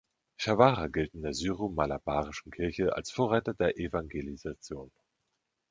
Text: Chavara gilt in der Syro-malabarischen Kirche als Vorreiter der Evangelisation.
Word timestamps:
Chavara 0.37 0.87
gilt 0.87 1.13
in 1.13 1.21
der 1.21 1.35
Syro-malabarischen 1.35 2.51
Kirche 2.51 2.95
als 2.95 3.11
Vorreiter 3.11 3.53
der 3.53 3.77
Evangelisation. 3.77 4.89